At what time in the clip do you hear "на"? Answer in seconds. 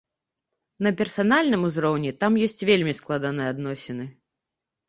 0.85-0.91